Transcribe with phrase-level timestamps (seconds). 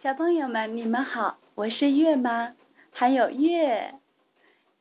[0.00, 2.54] 小朋友们，你们好，我是月妈，
[2.92, 3.94] 还有月。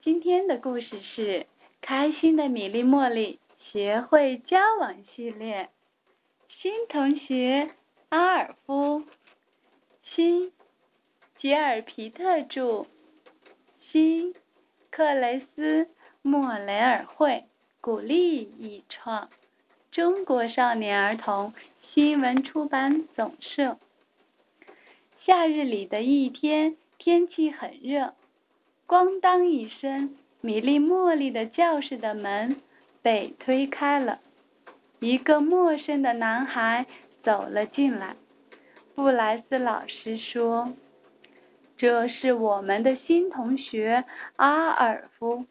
[0.03, 1.39] 今天的故事是
[1.81, 3.39] 《开心的米粒茉莉
[3.71, 5.69] 学会交往系列》，
[6.61, 7.71] 新同学
[8.09, 9.05] 阿尔夫，
[10.03, 10.51] 新
[11.39, 12.85] 吉尔皮特著，
[13.91, 14.35] 新
[14.91, 15.89] 克雷斯
[16.21, 17.45] 莫雷尔绘，
[17.81, 19.31] 鼓励译创，
[19.91, 21.55] 中国少年儿童
[21.91, 23.79] 新闻出版总社。
[25.27, 28.13] 夏日里的一天，天气很热。
[28.87, 32.61] 咣当一声，米粒茉莉的教室的门
[33.01, 34.21] 被推开了，
[35.01, 36.85] 一个陌生的男孩
[37.23, 38.15] 走了进来。
[38.95, 40.71] 布莱斯老师说
[41.75, 44.05] ：“这是我们的新同学
[44.37, 45.45] 阿尔夫，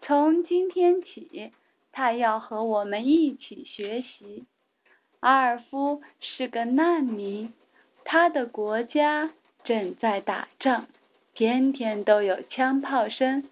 [0.00, 1.52] 从今天起，
[1.92, 4.46] 他要和我们一起学习。
[5.20, 7.52] 阿尔夫是个难民。”
[8.04, 9.30] 他的国家
[9.64, 10.86] 正在打仗，
[11.34, 13.48] 天天都有枪炮声，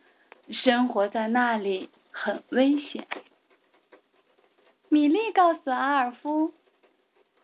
[0.51, 3.07] 生活在那里很危险。
[4.89, 6.53] 米莉告诉阿尔夫：“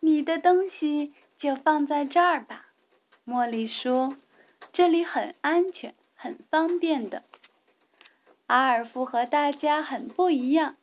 [0.01, 2.65] 你的东西就放在这儿吧。”
[3.25, 4.15] 茉莉说
[4.73, 7.23] ：“这里很安全，很方便的。”
[8.47, 10.75] 阿尔夫和大家很不一样，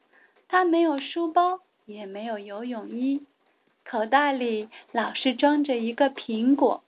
[0.49, 3.27] 他没有书包，也没有游泳衣。
[3.95, 6.83] 口袋里老是装着一个苹果，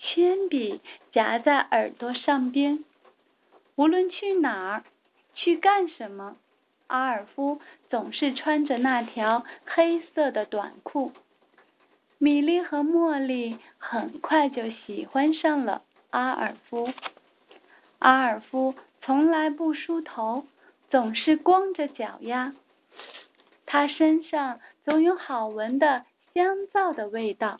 [0.00, 0.80] 铅笔
[1.12, 2.84] 夹在耳朵上边。
[3.76, 4.84] 无论去哪儿，
[5.36, 6.36] 去干什么，
[6.88, 11.12] 阿尔夫总是穿着那条黑色的短裤。
[12.18, 16.92] 米莉和茉莉很快就喜欢上了阿尔夫。
[18.00, 20.44] 阿尔夫从来不梳头，
[20.90, 22.52] 总是光着脚丫。
[23.64, 26.04] 他身上总有好闻的。
[26.38, 27.58] 香皂的味道，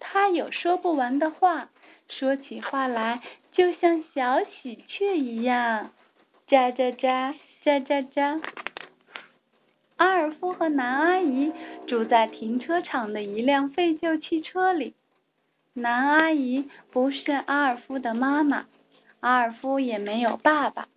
[0.00, 1.70] 他有说不完的话，
[2.08, 5.92] 说起话来就像小喜鹊一样，
[6.48, 8.42] 喳喳喳，喳喳喳。
[9.94, 11.52] 阿尔夫和南阿姨
[11.86, 14.94] 住在停车场的一辆废旧汽车里。
[15.72, 18.66] 南阿姨不是阿尔夫的妈妈，
[19.20, 20.88] 阿尔夫也没有爸爸。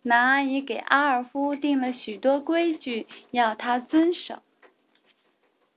[0.00, 4.38] 南阿姨给阿尔夫定了许多规矩，要他遵守。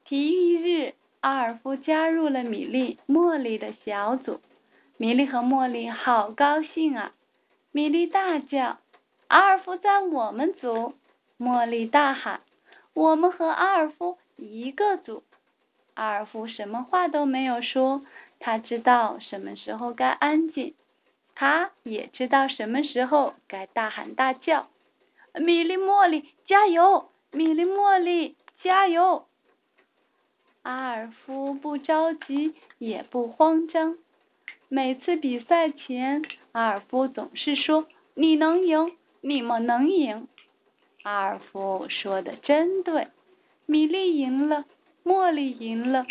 [0.10, 4.42] 体育日，阿尔夫加入了米莉、茉莉的小组。
[4.98, 7.12] 米莉和茉莉好高兴啊！
[7.72, 8.80] 米莉大叫
[9.30, 10.96] ：“阿尔夫在我们组！”
[11.38, 12.42] 茉莉大喊
[12.96, 15.22] ：“我们和阿尔夫一个组！”
[15.94, 18.02] 阿尔夫什么话都没有说，
[18.40, 20.74] 他知道什么时候该安静，
[21.36, 24.70] 他也知道什么时候该大喊大叫。
[25.36, 27.12] 米莉、茉莉，加油！
[27.30, 29.28] 米莉、茉莉，加油！
[30.62, 33.98] 阿尔夫不着急，也不慌张。
[34.68, 36.22] 每次比赛前，
[36.52, 40.28] 阿尔夫总是说：“你能赢，你们能赢。”
[41.04, 43.08] 阿尔夫说的真对。
[43.66, 44.66] 米莉赢了，
[45.04, 46.06] 茉莉赢了，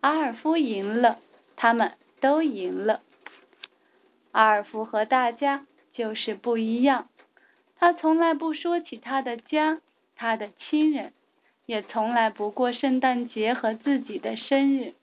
[0.00, 1.18] 阿尔夫赢了，
[1.56, 3.00] 他们都赢了。
[4.32, 7.08] 阿尔夫和大家就是不一样。
[7.76, 9.80] 他从来不说起他的家，
[10.16, 11.12] 他的亲人。
[11.66, 14.94] 也从来不过圣诞节和自己的生日。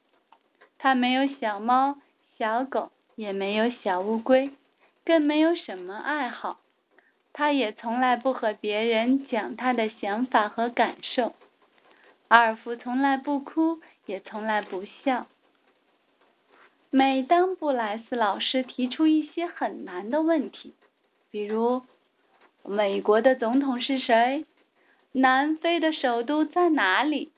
[0.78, 1.98] 他没有小猫、
[2.38, 4.52] 小狗，也没有小乌龟，
[5.06, 6.60] 更没有什么爱好。
[7.34, 11.34] 他也从来不和别人讲他的想法和感受。
[12.28, 15.28] 阿尔夫从来不哭，也从来不笑。
[16.90, 20.74] 每当布莱斯老师提出一些很难的问题，
[21.30, 21.84] 比如
[22.66, 24.46] 美国的总统是谁？
[25.12, 27.32] 南非的首都在哪里？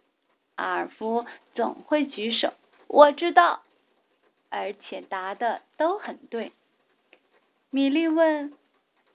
[0.55, 1.25] 阿尔夫
[1.55, 2.53] 总会举手，
[2.87, 3.63] 我知道，
[4.49, 6.51] 而且答的都很对。
[7.71, 8.53] 米莉问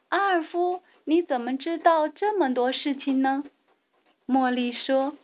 [0.09, 3.45] 阿尔夫：“你怎么知道这么多事情呢？”
[4.27, 5.17] 茉莉说：“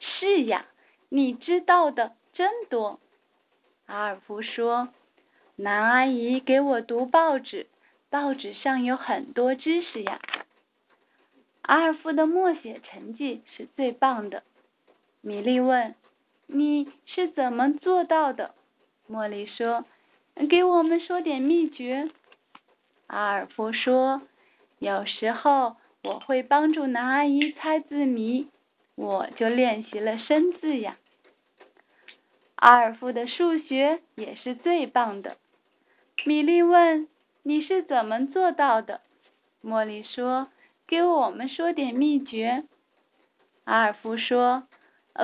[0.00, 0.66] 是呀，
[1.08, 2.98] 你知道的真多。”
[3.86, 4.88] 阿尔夫说
[5.54, 7.68] ：“南阿姨给我读报纸，
[8.08, 10.20] 报纸上有很多知识呀。”
[11.62, 14.42] 阿尔夫的默写成绩是最棒的。
[15.20, 15.94] 米莉问
[16.48, 18.54] ：“你是怎么做到的？”
[19.08, 19.84] 茉莉说
[20.48, 22.10] ：“给我们说点秘诀。”
[23.06, 24.22] 阿尔夫说
[24.80, 28.48] ：“有时候我会帮助男阿姨猜字谜，
[28.94, 30.96] 我就练习了生字呀。”
[32.56, 35.36] 阿尔夫的数学也是最棒的。
[36.24, 37.06] 米莉问
[37.44, 39.02] ：“你是怎么做到的？”
[39.62, 40.48] 茉莉说。
[40.90, 42.64] 给我们说点秘诀。
[43.62, 44.64] 阿尔夫说：“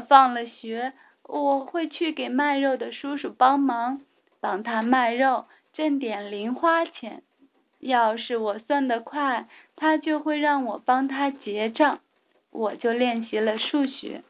[0.08, 0.92] 放了学，
[1.24, 4.00] 我会去给卖肉的叔叔帮忙，
[4.38, 7.24] 帮他卖肉，挣点零花钱。
[7.80, 11.98] 要是我算得快，他就会让我帮他结账。
[12.52, 14.22] 我就练习了数学。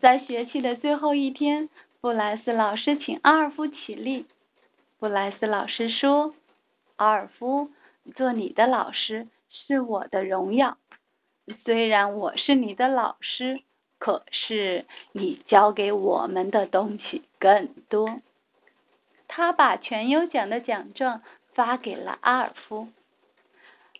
[0.00, 1.68] 在学期的最后一天，
[2.00, 4.26] 布莱斯老师请阿尔夫起立。
[5.00, 6.32] 布莱斯老师说
[6.94, 7.72] ：“阿尔夫，
[8.14, 10.78] 做你的老师是我的荣耀。
[11.64, 13.60] 虽然我是你的老师，
[13.98, 18.20] 可是你教给我们的东西更多。”
[19.32, 21.22] 他把全优奖的奖状
[21.54, 22.88] 发给了阿尔夫。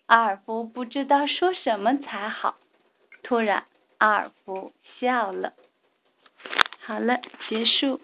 [0.06, 2.56] 阿尔夫不知道说什么才好。
[3.23, 3.67] 突然，
[3.99, 5.53] 阿尔夫笑了。
[6.81, 8.00] 好了，结束。